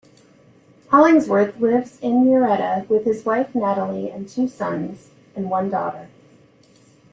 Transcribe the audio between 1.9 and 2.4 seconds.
in